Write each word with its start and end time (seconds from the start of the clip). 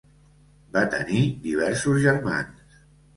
Va 0.77 0.81
tenir 0.95 1.19
diversos 1.43 1.99
germans. 2.07 2.81